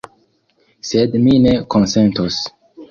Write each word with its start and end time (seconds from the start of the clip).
Sed 0.93 1.19
mi 1.27 1.37
ne 1.45 1.55
konsentos. 1.77 2.45